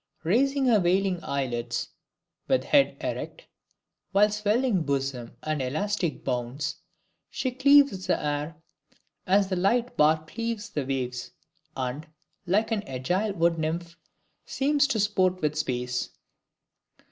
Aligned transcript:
Raising 0.23 0.65
her 0.65 0.79
veiling 0.79 1.19
eyelids, 1.21 1.89
with 2.47 2.63
head 2.63 2.97
erect, 3.01 3.45
with 4.11 4.33
swelling 4.33 4.81
bosom 4.81 5.37
and 5.43 5.61
elastic 5.61 6.23
bounds, 6.23 6.77
she 7.29 7.51
cleaves 7.51 8.07
the 8.07 8.19
air 8.19 8.55
as 9.27 9.49
the 9.49 9.55
light 9.55 9.95
bark 9.97 10.25
cleaves 10.25 10.71
the 10.71 10.87
waves, 10.87 11.29
and, 11.77 12.07
like 12.47 12.71
an 12.71 12.81
agile 12.87 13.33
woodnymph, 13.33 13.95
seems 14.43 14.87
to 14.87 14.99
sport 14.99 15.39
with 15.39 15.55
space. 15.55 16.09